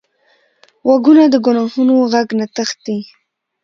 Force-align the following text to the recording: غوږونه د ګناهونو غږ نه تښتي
غوږونه 0.85 1.23
د 1.29 1.35
ګناهونو 1.45 1.95
غږ 2.13 2.27
نه 2.39 2.45
تښتي 2.55 2.99